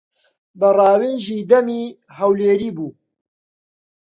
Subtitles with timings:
[0.59, 1.83] بە ڕاوێژی دەمی
[2.19, 2.91] هەولێری بوو.